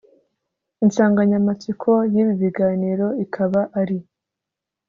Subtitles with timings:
[0.83, 3.97] Insanganyamatsiko y’ibi biganiro ikaba ari